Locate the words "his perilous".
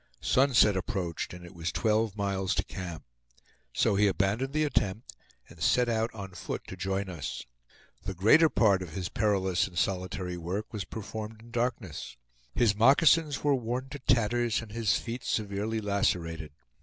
8.95-9.67